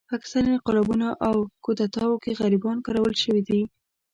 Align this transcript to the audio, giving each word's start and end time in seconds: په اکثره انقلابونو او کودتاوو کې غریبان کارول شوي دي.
په 0.09 0.13
اکثره 0.19 0.47
انقلابونو 0.55 1.09
او 1.27 1.35
کودتاوو 1.63 2.21
کې 2.23 2.37
غریبان 2.39 2.77
کارول 2.85 3.13
شوي 3.23 3.41
دي. 3.49 3.61